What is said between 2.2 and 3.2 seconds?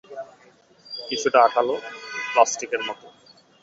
প্লাস্টিকের মতো।